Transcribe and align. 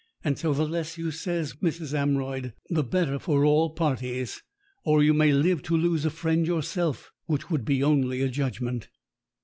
And 0.23 0.35
so 0.35 0.51
the 0.51 0.67
less 0.67 0.97
you 0.97 1.11
says, 1.11 1.53
Mrs. 1.61 1.93
Amroyd, 1.93 2.53
the 2.71 2.83
better 2.83 3.19
for 3.19 3.45
all 3.45 3.69
parties, 3.69 4.41
or 4.83 5.03
you 5.03 5.13
may 5.13 5.27
95 5.29 5.45
live 5.45 5.61
to 5.61 5.77
lose 5.77 6.05
a 6.05 6.09
friend 6.09 6.47
yourself, 6.47 7.11
which 7.27 7.51
would 7.51 7.63
be 7.65 7.83
only 7.83 8.21
a 8.23 8.27
judgment." 8.29 8.89